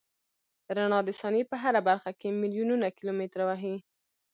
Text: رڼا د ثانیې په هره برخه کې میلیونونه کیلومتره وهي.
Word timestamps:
رڼا 0.77 0.99
د 1.05 1.09
ثانیې 1.19 1.43
په 1.51 1.55
هره 1.63 1.81
برخه 1.89 2.11
کې 2.19 2.29
میلیونونه 2.41 2.87
کیلومتره 2.97 3.43
وهي. 3.49 3.75